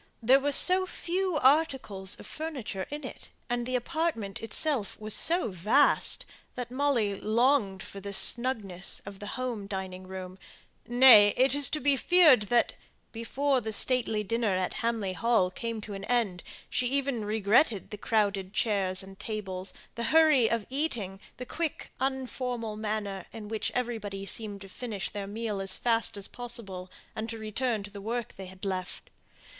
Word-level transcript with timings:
There 0.23 0.39
were 0.39 0.51
so 0.51 0.87
few 0.87 1.37
articles 1.37 2.19
of 2.19 2.25
furniture 2.25 2.87
in 2.89 3.05
it, 3.05 3.29
and 3.51 3.67
the 3.67 3.75
apartment 3.75 4.41
itself 4.41 4.99
was 4.99 5.13
so 5.13 5.49
vast, 5.51 6.25
that 6.55 6.71
Molly 6.71 7.13
longed 7.19 7.83
for 7.83 7.99
the 7.99 8.11
snugness 8.11 9.03
of 9.05 9.19
the 9.19 9.27
home 9.37 9.67
dining 9.67 10.07
room; 10.07 10.39
nay, 10.87 11.35
it 11.37 11.53
is 11.53 11.69
to 11.69 11.79
be 11.79 11.95
feared 11.95 12.41
that, 12.49 12.73
before 13.11 13.61
the 13.61 13.71
stately 13.71 14.23
dinner 14.23 14.55
at 14.55 14.73
Hamley 14.81 15.13
Hall 15.13 15.51
came 15.51 15.79
to 15.81 15.93
an 15.93 16.05
end, 16.05 16.41
she 16.67 16.87
even 16.87 17.23
regretted 17.23 17.91
the 17.91 17.97
crowded 17.99 18.53
chairs 18.53 19.03
and 19.03 19.19
tables, 19.19 19.71
the 19.93 20.05
hurry 20.05 20.49
of 20.49 20.65
eating, 20.71 21.19
the 21.37 21.45
quick 21.45 21.91
unformal 21.99 22.75
manner 22.75 23.27
in 23.31 23.49
which 23.49 23.71
everybody 23.75 24.25
seemed 24.25 24.61
to 24.61 24.67
finish 24.67 25.11
their 25.11 25.27
meal 25.27 25.61
as 25.61 25.75
fast 25.75 26.17
as 26.17 26.27
possible, 26.27 26.89
and 27.15 27.29
to 27.29 27.37
return 27.37 27.83
to 27.83 27.91
the 27.91 28.01
work 28.01 28.35
they 28.35 28.47
had 28.47 28.65
left. 28.65 29.11